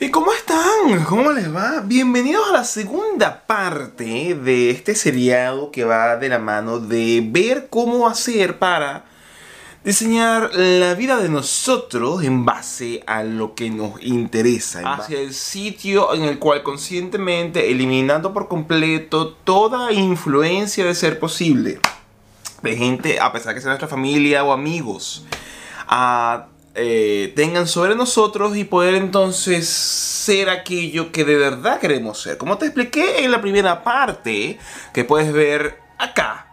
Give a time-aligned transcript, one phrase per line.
[0.00, 1.04] ¿Y cómo están?
[1.04, 1.80] ¿Cómo les va?
[1.84, 7.68] Bienvenidos a la segunda parte de este seriado que va de la mano de ver
[7.70, 9.04] cómo hacer para
[9.84, 16.14] diseñar la vida de nosotros en base a lo que nos interesa, hacia el sitio
[16.14, 21.80] en el cual conscientemente, eliminando por completo toda influencia de ser posible,
[22.62, 25.24] de gente, a pesar que sea nuestra familia o amigos,
[25.86, 32.38] a eh, tengan sobre nosotros y poder entonces ser aquello que de verdad queremos ser.
[32.38, 34.58] Como te expliqué en la primera parte,
[34.94, 36.46] que puedes ver acá.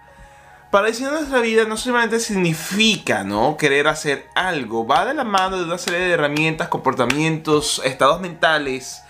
[0.71, 3.58] Para diseñar nuestra vida no solamente significa ¿no?
[3.58, 9.02] querer hacer algo, va de la mano de una serie de herramientas, comportamientos, estados mentales,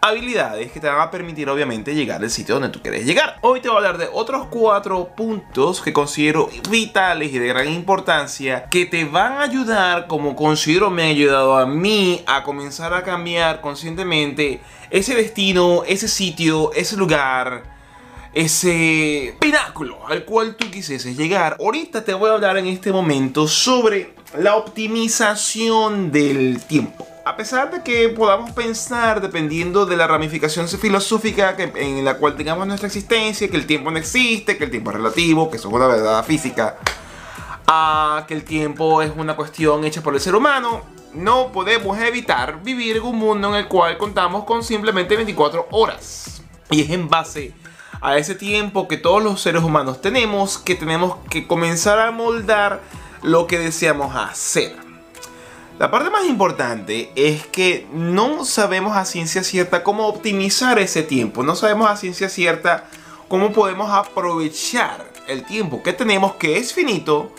[0.00, 3.38] habilidades que te van a permitir obviamente llegar al sitio donde tú quieres llegar.
[3.40, 7.68] Hoy te voy a hablar de otros cuatro puntos que considero vitales y de gran
[7.68, 12.94] importancia que te van a ayudar como considero me ha ayudado a mí a comenzar
[12.94, 17.78] a cambiar conscientemente ese destino, ese sitio, ese lugar
[18.34, 21.56] ese pináculo al cual tú quisieses llegar.
[21.58, 27.70] Ahorita te voy a hablar en este momento sobre la optimización del tiempo a pesar
[27.70, 32.86] de que podamos pensar, dependiendo de la ramificación filosófica que, en la cual tengamos nuestra
[32.86, 35.86] existencia, que el tiempo no existe, que el tiempo es relativo, que eso es una
[35.88, 36.78] verdad física,
[37.66, 40.80] a que el tiempo es una cuestión hecha por el ser humano,
[41.12, 46.40] no podemos evitar vivir en un mundo en el cual contamos con simplemente 24 horas.
[46.70, 47.52] Y es en base
[48.00, 52.80] a ese tiempo que todos los seres humanos tenemos que tenemos que comenzar a moldar
[53.22, 54.76] lo que deseamos hacer.
[55.78, 61.44] La parte más importante es que no sabemos a ciencia cierta cómo optimizar ese tiempo.
[61.44, 62.88] No sabemos a ciencia cierta
[63.28, 67.30] cómo podemos aprovechar el tiempo que tenemos, que es finito,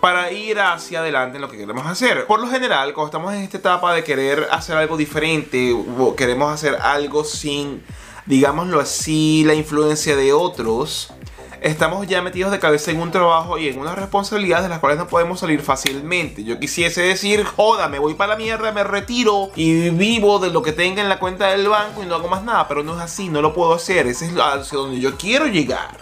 [0.00, 2.26] para ir hacia adelante en lo que queremos hacer.
[2.26, 6.52] Por lo general, cuando estamos en esta etapa de querer hacer algo diferente, o queremos
[6.52, 7.82] hacer algo sin,
[8.26, 11.14] digámoslo así, la influencia de otros,
[11.60, 14.98] estamos ya metidos de cabeza en un trabajo y en unas responsabilidades de las cuales
[14.98, 16.44] no podemos salir fácilmente.
[16.44, 20.62] Yo quisiese decir, joda, me voy para la mierda, me retiro y vivo de lo
[20.62, 23.00] que tenga en la cuenta del banco y no hago más nada, pero no es
[23.00, 25.96] así, no lo puedo hacer, ese es hacia donde yo quiero llegar.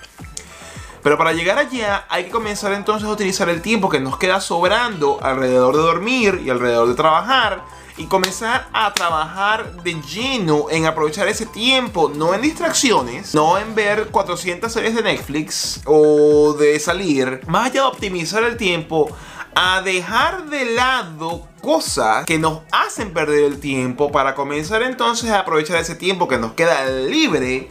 [1.03, 4.41] Pero para llegar allá hay que comenzar entonces a utilizar el tiempo que nos queda
[4.41, 7.63] sobrando alrededor de dormir y alrededor de trabajar
[7.97, 13.75] y comenzar a trabajar de lleno en aprovechar ese tiempo, no en distracciones, no en
[13.75, 19.09] ver 400 series de Netflix o de salir, más allá de optimizar el tiempo,
[19.55, 25.41] a dejar de lado cosas que nos hacen perder el tiempo para comenzar entonces a
[25.41, 27.69] aprovechar ese tiempo que nos queda libre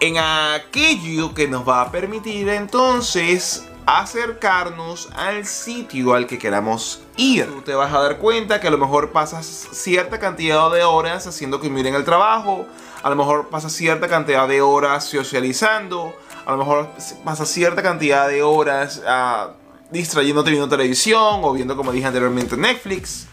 [0.00, 7.46] en aquello que nos va a permitir entonces acercarnos al sitio al que queramos ir.
[7.46, 11.26] Tú te vas a dar cuenta que a lo mejor pasas cierta cantidad de horas
[11.26, 12.66] haciendo que miren el trabajo,
[13.02, 16.14] a lo mejor pasas cierta cantidad de horas socializando,
[16.46, 16.90] a lo mejor
[17.24, 19.52] pasas cierta cantidad de horas uh,
[19.90, 23.26] distrayéndote viendo televisión o viendo, como dije anteriormente, Netflix.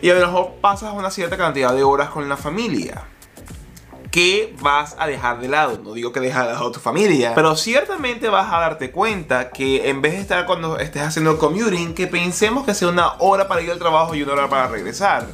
[0.00, 3.04] Y a lo mejor pasas una cierta cantidad de horas con la familia
[4.10, 5.78] que vas a dejar de lado.
[5.82, 9.50] No digo que dejes de lado a tu familia, pero ciertamente vas a darte cuenta
[9.50, 13.48] que en vez de estar cuando estés haciendo commuting, que pensemos que sea una hora
[13.48, 15.26] para ir al trabajo y una hora para regresar.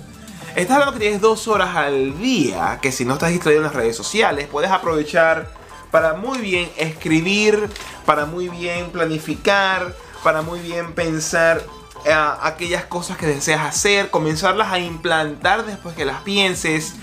[0.56, 3.74] Estás hablando que tienes dos horas al día, que si no estás distraído en las
[3.74, 5.50] redes sociales, puedes aprovechar
[5.90, 7.68] para muy bien escribir,
[8.06, 11.62] para muy bien planificar, para muy bien pensar
[12.04, 12.12] eh,
[12.42, 16.94] aquellas cosas que deseas hacer, comenzarlas a implantar después que las pienses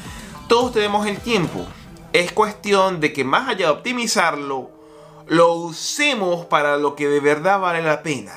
[0.51, 1.65] todos tenemos el tiempo.
[2.11, 4.69] Es cuestión de que más allá de optimizarlo,
[5.27, 8.33] lo usemos para lo que de verdad vale la pena.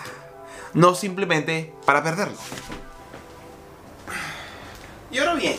[0.75, 2.37] No simplemente para perderlo.
[5.11, 5.57] Y ahora bien,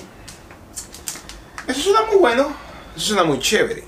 [1.67, 2.47] eso suena muy bueno,
[2.95, 3.83] eso suena muy chévere.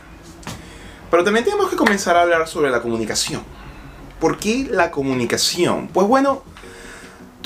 [1.10, 3.44] Pero también tenemos que comenzar a hablar sobre la comunicación.
[4.20, 5.88] ¿Por qué la comunicación?
[5.88, 6.44] Pues bueno,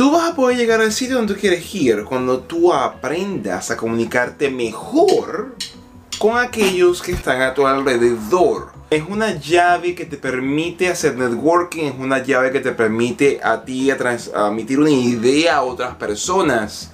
[0.01, 3.77] Tú vas a poder llegar al sitio donde tú quieres ir cuando tú aprendas a
[3.77, 5.55] comunicarte mejor
[6.17, 8.71] con aquellos que están a tu alrededor.
[8.89, 13.63] Es una llave que te permite hacer networking, es una llave que te permite a
[13.63, 16.89] ti transmitir una idea a otras personas.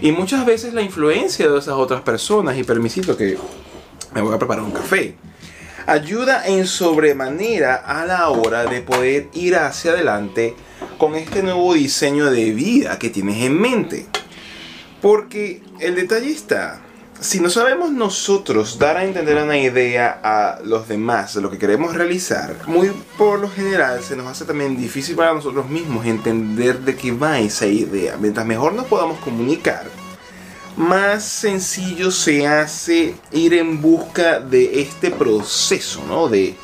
[0.00, 3.38] Y muchas veces la influencia de esas otras personas, y permisito que
[4.14, 5.16] me voy a preparar un café,
[5.84, 10.54] ayuda en sobremanera a la hora de poder ir hacia adelante
[10.98, 14.06] con este nuevo diseño de vida que tienes en mente.
[15.00, 16.80] Porque el detalle está,
[17.22, 21.58] si no sabemos nosotros dar a entender una idea a los demás de lo que
[21.58, 26.80] queremos realizar, muy por lo general se nos hace también difícil para nosotros mismos entender
[26.80, 28.16] de qué va esa idea.
[28.20, 29.84] Mientras mejor nos podamos comunicar,
[30.76, 36.28] más sencillo se hace ir en busca de este proceso, ¿no?
[36.28, 36.56] De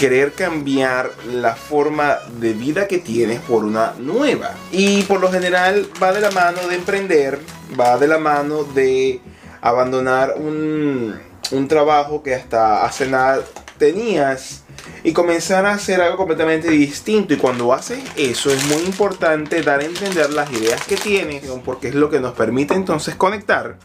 [0.00, 4.54] querer cambiar la forma de vida que tienes por una nueva.
[4.72, 7.38] Y por lo general va de la mano de emprender,
[7.78, 9.20] va de la mano de
[9.60, 11.20] abandonar un,
[11.50, 13.42] un trabajo que hasta hace nada
[13.76, 14.62] tenías
[15.04, 17.34] y comenzar a hacer algo completamente distinto.
[17.34, 21.88] Y cuando haces eso es muy importante dar a entender las ideas que tienes, porque
[21.88, 23.76] es lo que nos permite entonces conectar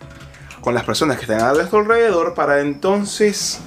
[0.62, 3.60] con las personas que están a nuestro alrededor para entonces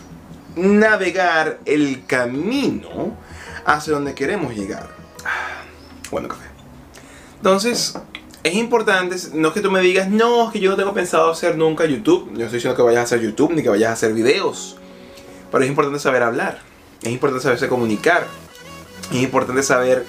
[0.58, 3.16] navegar el camino
[3.64, 4.88] hacia donde queremos llegar.
[5.25, 5.62] Ah,
[6.10, 6.46] bueno, café.
[7.37, 7.94] Entonces,
[8.43, 11.31] es importante, no es que tú me digas, no, es que yo no tengo pensado
[11.31, 12.31] hacer nunca YouTube.
[12.34, 14.76] Yo estoy diciendo que vayas a hacer YouTube ni que vayas a hacer videos.
[15.50, 16.61] Pero es importante saber hablar.
[17.02, 18.26] Es importante saberse comunicar.
[19.11, 20.04] Es importante saber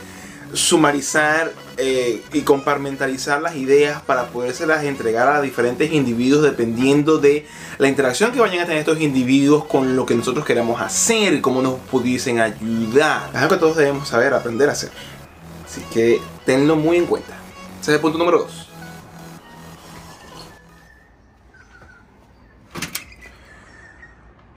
[0.54, 7.46] sumarizar eh, y compartimentalizar las ideas para podérselas entregar a diferentes individuos dependiendo de
[7.78, 11.42] la interacción que vayan a tener estos individuos con lo que nosotros queramos hacer y
[11.42, 13.30] cómo nos pudiesen ayudar.
[13.30, 14.92] Es algo que todos debemos saber, aprender a hacer.
[15.66, 17.38] Así que tenlo muy en cuenta.
[17.80, 18.70] Ese es el punto número 2.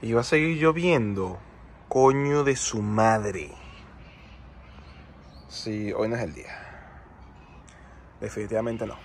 [0.01, 1.39] Y va a seguir lloviendo.
[1.87, 3.62] Coño de su madre.
[5.53, 6.57] Sí, hoy no es el día.
[8.19, 8.97] Definitivamente no.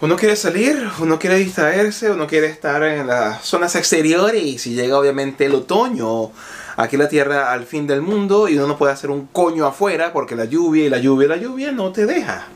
[0.00, 4.74] Uno quiere salir, uno quiere distraerse, uno quiere estar en las zonas exteriores y si
[4.74, 6.30] llega obviamente el otoño,
[6.76, 10.12] aquí la tierra al fin del mundo y uno no puede hacer un coño afuera
[10.12, 12.46] porque la lluvia y la lluvia y la lluvia no te deja.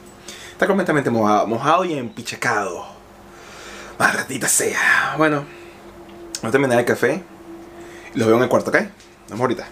[0.52, 2.86] Está completamente mojado, mojado y empichacado.
[3.98, 5.14] Maldita sea.
[5.18, 5.44] Bueno,
[6.40, 7.22] voy a terminar el café.
[8.14, 8.78] Los veo en el cuarto, ¿ok?
[9.28, 9.68] Vamos ahorita.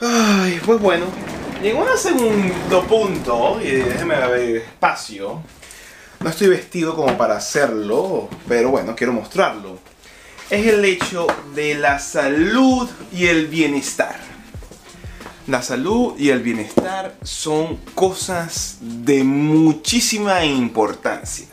[0.00, 1.06] Ay, pues bueno.
[1.62, 5.42] Llegó un segundo punto, y déjeme ver espacio.
[6.20, 9.78] No estoy vestido como para hacerlo, pero bueno, quiero mostrarlo.
[10.50, 14.27] Es el hecho de la salud y el bienestar.
[15.48, 21.46] La salud y el bienestar son cosas de muchísima importancia.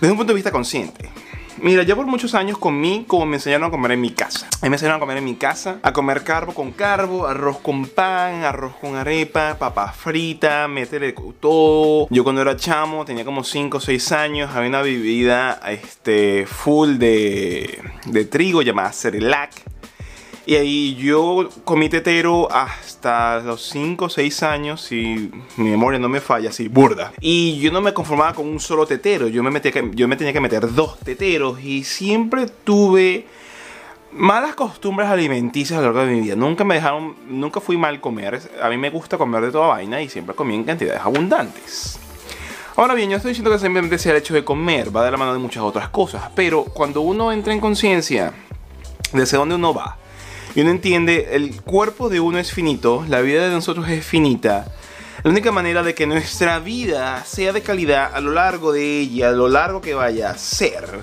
[0.00, 1.10] Desde un punto de vista consciente.
[1.58, 4.46] Mira, yo por muchos años comí como me enseñaron a comer en mi casa.
[4.46, 7.58] A mí me enseñaron a comer en mi casa, a comer carbo con carbo, arroz
[7.58, 12.06] con pan, arroz con arepa, papa frita, meterle todo.
[12.08, 16.96] Yo cuando era chamo, tenía como 5 o 6 años, había una bebida este, full
[16.96, 19.52] de, de trigo llamada Cerelac
[20.46, 26.08] y ahí yo comí tetero hasta los 5 o 6 años, si mi memoria no
[26.08, 27.12] me falla, así, burda.
[27.20, 30.98] Y yo no me conformaba con un solo tetero, yo me, tenía que meter dos
[30.98, 33.26] teteros y siempre tuve
[34.12, 36.36] malas costumbres alimenticias a lo largo de mi vida.
[36.36, 38.40] Nunca me dejaron, nunca fui mal comer.
[38.62, 41.98] A mí me gusta comer de toda vaina y siempre comí en cantidades abundantes.
[42.76, 45.16] Ahora bien, yo estoy diciendo que simplemente sea el hecho de comer, va de la
[45.16, 46.24] mano de muchas otras cosas.
[46.34, 48.32] Pero cuando uno entra en conciencia
[49.12, 49.96] de hacia dónde uno va,
[50.54, 54.66] y uno entiende, el cuerpo de uno es finito, la vida de nosotros es finita.
[55.22, 59.30] La única manera de que nuestra vida sea de calidad a lo largo de ella,
[59.30, 61.02] a lo largo que vaya a ser,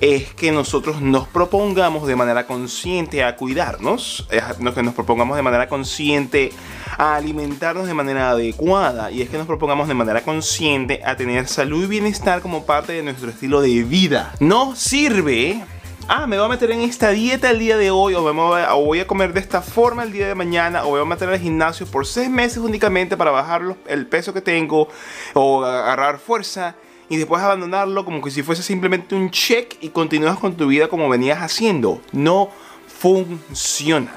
[0.00, 4.26] es que nosotros nos propongamos de manera consciente a cuidarnos,
[4.74, 6.52] que nos propongamos de manera consciente
[6.96, 11.48] a alimentarnos de manera adecuada y es que nos propongamos de manera consciente a tener
[11.48, 14.34] salud y bienestar como parte de nuestro estilo de vida.
[14.40, 15.64] No sirve
[16.08, 19.06] ah, me voy a meter en esta dieta el día de hoy, o, voy a
[19.06, 22.06] comer de esta forma el día de mañana, o voy a meter al gimnasio por
[22.06, 24.88] seis meses únicamente para bajar el peso que tengo,
[25.34, 26.74] o agarrar fuerza,
[27.10, 30.88] y después abandonarlo como que si fuese simplemente un check y continúas con tu vida
[30.88, 32.02] como venías haciendo.
[32.12, 32.50] No
[32.86, 34.12] funciona.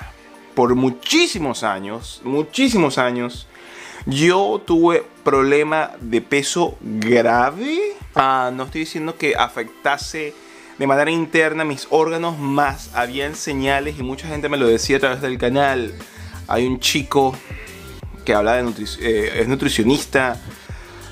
[0.55, 3.47] Por muchísimos años, muchísimos años,
[4.05, 7.79] yo tuve problema de peso grave.
[8.15, 10.33] Ah, no estoy diciendo que afectase
[10.81, 12.89] de manera interna mis órganos más.
[12.95, 15.93] Habían señales y mucha gente me lo decía a través del canal.
[16.47, 17.37] Hay un chico
[18.25, 20.41] que habla de eh, es nutricionista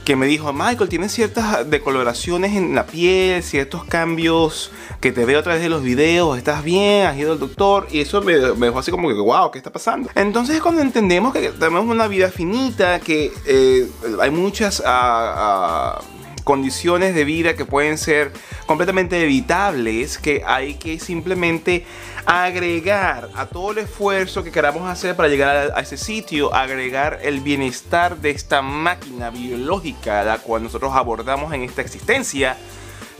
[0.05, 4.71] que me dijo, Michael, tienes ciertas decoloraciones en la piel, ciertos cambios
[5.01, 7.99] que te veo a través de los videos, estás bien, has ido al doctor, y
[7.99, 10.09] eso me, dejó así como que, wow, ¿qué está pasando?
[10.15, 13.87] Entonces es cuando entendemos que tenemos una vida finita, que eh,
[14.19, 14.79] hay muchas...
[14.79, 18.31] Uh, condiciones de vida que pueden ser
[18.65, 21.85] completamente evitables, que hay que simplemente
[22.25, 27.41] agregar a todo el esfuerzo que queramos hacer para llegar a, ese sitio, agregar el
[27.41, 32.57] bienestar de esta máquina biológica, la cual nosotros abordamos en esta existencia,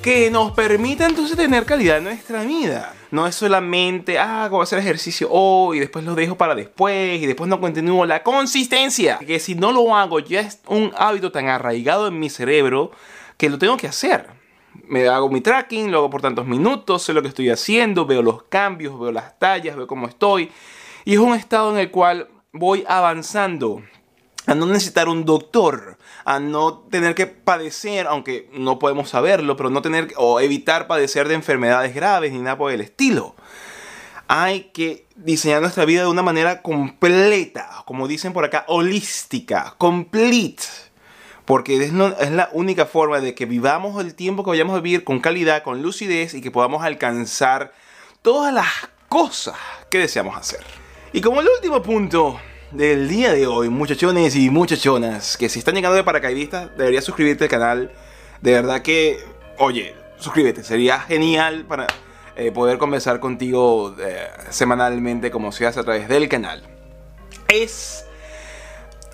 [0.01, 2.93] que nos permita entonces tener calidad en nuestra vida.
[3.11, 7.21] no es solamente, ah, voy a hacer ejercicio hoy y después lo dejo para después
[7.21, 8.05] y después no continúo.
[8.05, 12.29] La consistencia, que si no lo hago ya es un hábito tan arraigado en mi
[12.29, 12.91] cerebro
[13.37, 14.27] que lo tengo que hacer.
[14.87, 18.21] Me hago mi tracking, lo hago por tantos minutos, sé lo que estoy haciendo, veo
[18.21, 20.49] los cambios, veo las tallas, veo cómo estoy.
[21.03, 23.81] Y es un estado en el cual voy avanzando
[24.49, 29.69] a no necesitar un doctor, a no tener que padecer, aunque no podemos saberlo, pero
[29.69, 33.35] no tener o evitar padecer de enfermedades graves ni nada por el estilo.
[34.27, 40.63] Hay que diseñar nuestra vida de una manera completa, como dicen por acá, holística, complete.
[41.45, 45.03] Porque es, es la única forma de que vivamos el tiempo que vayamos a vivir
[45.03, 47.71] con calidad, con lucidez y que podamos alcanzar
[48.23, 48.67] todas las
[49.09, 49.57] cosas
[49.91, 50.63] que deseamos hacer.
[51.13, 52.39] Y como el último punto,
[52.71, 57.45] del día de hoy, muchachones y muchachonas, que si están llegando de paracaidistas, deberías suscribirte
[57.45, 57.91] al canal.
[58.41, 59.19] De verdad que,
[59.57, 61.87] oye, suscríbete, sería genial para
[62.35, 66.63] eh, poder conversar contigo eh, semanalmente como se hace a través del canal.
[67.47, 68.05] Es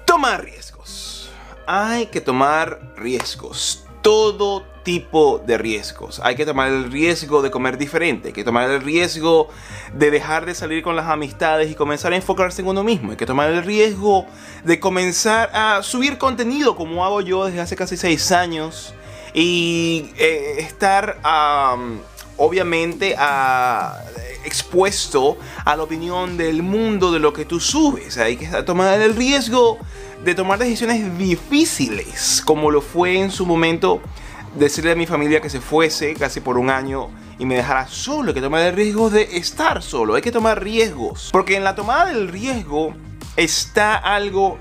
[0.05, 1.29] tomar riesgos.
[1.65, 3.85] Hay que tomar riesgos.
[4.01, 6.22] Todo tipo de riesgos.
[6.24, 9.50] Hay que tomar el riesgo de comer diferente, hay que tomar el riesgo
[9.94, 13.12] de dejar de salir con las amistades y comenzar a enfocarse en uno mismo.
[13.12, 14.25] Hay que tomar el riesgo
[14.63, 18.94] de comenzar a subir contenido como hago yo desde hace casi seis años
[19.34, 21.20] y eh, estar
[22.38, 23.15] obviamente
[24.46, 28.20] expuesto a la opinión del mundo de lo que tú subes.
[28.20, 29.80] Hay que tomar el riesgo
[30.24, 34.01] de tomar decisiones difíciles como lo fue en su momento
[34.55, 38.29] decirle a mi familia que se fuese casi por un año y me dejara solo,
[38.29, 41.29] hay que tomar el riesgo de estar solo, hay que tomar riesgos.
[41.31, 42.93] Porque en la tomada del riesgo
[43.35, 44.57] está algo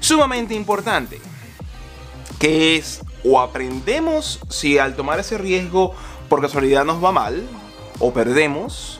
[0.00, 1.20] sumamente importante,
[2.38, 5.94] que es o aprendemos si al tomar ese riesgo
[6.28, 7.42] por casualidad nos va mal,
[7.98, 8.99] o perdemos,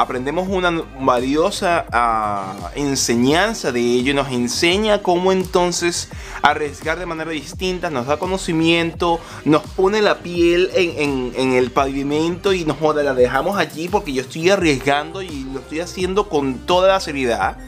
[0.00, 6.08] aprendemos una valiosa ah, enseñanza de ello, nos enseña cómo entonces
[6.40, 12.64] arriesgar de manera distinta, nos da conocimiento, nos pone la piel en, el pavimento y
[12.64, 16.88] nos joda, la dejamos allí porque yo estoy arriesgando y lo estoy haciendo con toda
[16.88, 17.58] la seriedad.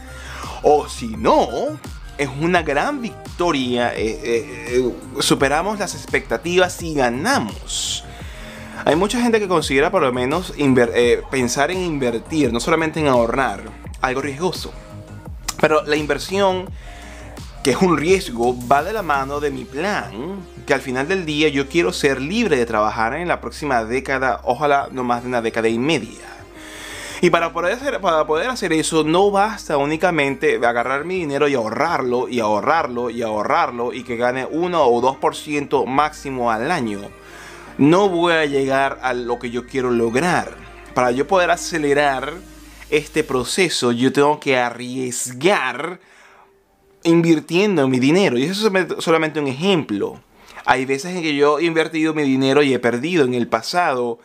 [0.62, 1.46] O si no,
[2.16, 8.01] es una gran victoria, eh, eh, eh, superamos las expectativas y ganamos.
[8.84, 13.06] Hay mucha gente que considera por lo menos eh, pensar en invertir, no solamente en
[13.06, 13.62] ahorrar,
[14.00, 14.72] algo riesgoso.
[15.60, 16.68] Pero la inversión,
[17.62, 21.24] que es un riesgo, va de la mano de mi plan, que al final del
[21.24, 25.28] día yo quiero ser libre de trabajar en la próxima década, ojalá no más de
[25.28, 26.26] una década y media.
[27.20, 31.54] Y para poder, hacer, para poder hacer eso no basta únicamente agarrar mi dinero y
[31.54, 37.02] ahorrarlo y ahorrarlo y ahorrarlo y que gane 1 o 2% máximo al año
[37.78, 40.56] no voy a llegar a lo que yo quiero lograr.
[40.94, 42.34] Para yo poder acelerar
[42.90, 46.00] este proceso, yo tengo que arriesgar
[47.04, 48.38] invirtiendo mi dinero.
[48.38, 50.20] Y eso es solamente un ejemplo.
[50.64, 54.18] Hay veces en que yo he invertido mi dinero y he perdido en el pasado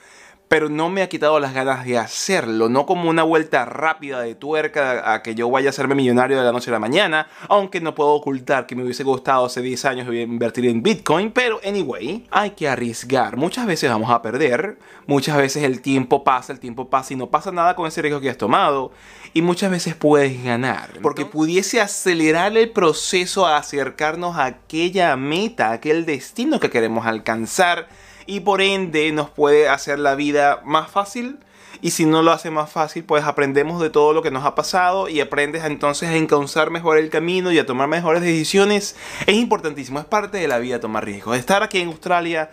[0.47, 4.35] pero no me ha quitado las ganas de hacerlo, no como una vuelta rápida de
[4.35, 7.81] tuerca a que yo vaya a hacerme millonario de la noche a la mañana, aunque
[7.81, 12.25] no puedo ocultar que me hubiese gustado hace 10 años invertir en Bitcoin, pero anyway,
[12.31, 13.35] hay que arriesgar.
[13.35, 17.27] Muchas veces vamos a perder, muchas veces el tiempo pasa, el tiempo pasa y no
[17.27, 18.91] pasa nada con ese riesgo que has tomado,
[19.33, 25.69] y muchas veces puedes ganar, porque pudiese acelerar el proceso a acercarnos a aquella meta,
[25.69, 27.87] a aquel destino que queremos alcanzar
[28.27, 31.39] y por ende nos puede hacer la vida más fácil.
[31.81, 34.55] Y si no lo hace más fácil, pues aprendemos de todo lo que nos ha
[34.55, 38.95] pasado y aprendes entonces a encauzar mejor el camino y a tomar mejores decisiones.
[39.27, 41.37] Es importantísimo, es parte de la vida tomar riesgos.
[41.37, 42.49] Estar aquí en Australia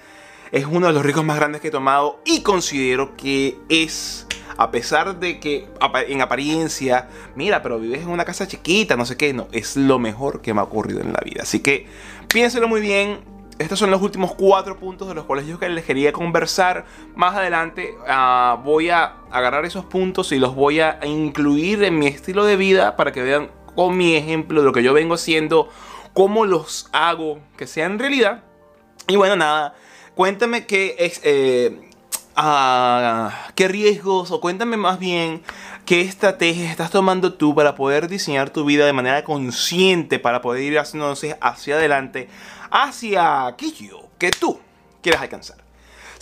[0.53, 4.27] es uno de los riesgos más grandes que he tomado y considero que es,
[4.59, 5.67] a pesar de que
[6.07, 9.99] en apariencia, mira, pero vives en una casa chiquita, no sé qué, no, es lo
[9.99, 11.43] mejor que me ha ocurrido en la vida.
[11.43, 11.87] Así que
[12.29, 13.21] piénselo muy bien,
[13.59, 16.87] estos son los últimos cuatro puntos de los cuales yo les quería conversar.
[17.15, 22.07] Más adelante ah, voy a agarrar esos puntos y los voy a incluir en mi
[22.07, 25.69] estilo de vida para que vean con mi ejemplo de lo que yo vengo haciendo,
[26.15, 28.43] cómo los hago que sean realidad.
[29.07, 29.75] Y bueno, nada,
[30.15, 31.91] cuéntame qué, eh,
[32.35, 35.43] ah, qué riesgos o cuéntame más bien
[35.85, 40.63] qué estrategias estás tomando tú para poder diseñar tu vida de manera consciente, para poder
[40.63, 42.29] ir hacia adelante
[42.75, 44.59] hacia aquello que tú
[45.01, 45.64] quieres alcanzar.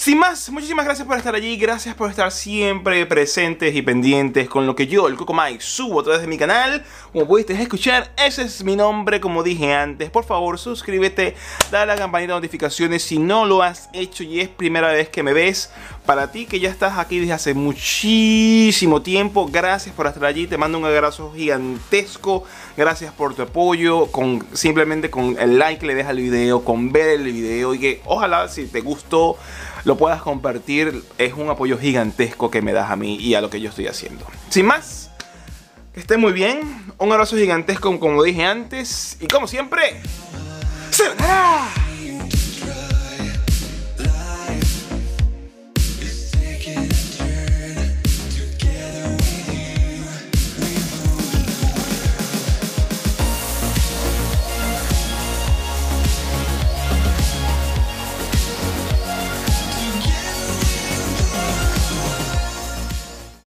[0.02, 4.66] Sin más, muchísimas gracias por estar allí, gracias por estar siempre presentes y pendientes con
[4.66, 6.84] lo que yo, el Coco Mike, subo a través de mi canal.
[7.12, 10.10] Como pudiste escuchar, ese es mi nombre, como dije antes.
[10.10, 11.36] Por favor, suscríbete,
[11.70, 15.08] dale a la campanita de notificaciones si no lo has hecho y es primera vez
[15.08, 15.70] que me ves.
[16.04, 20.48] Para ti que ya estás aquí desde hace muchísimo tiempo, gracias por estar allí.
[20.48, 22.42] Te mando un abrazo gigantesco.
[22.76, 24.06] Gracias por tu apoyo.
[24.06, 27.78] Con, simplemente con el like que le dejas al video, con ver el video y
[27.78, 29.36] que ojalá si te gustó
[29.84, 31.02] lo puedas compartir.
[31.18, 33.86] Es un apoyo gigantesco que me das a mí y a lo que yo estoy
[33.86, 34.24] haciendo.
[34.48, 35.10] Sin más,
[35.94, 36.60] que esté muy bien.
[36.98, 39.16] Un abrazo gigantesco como dije antes.
[39.20, 40.00] Y como siempre,
[40.90, 41.04] ¡se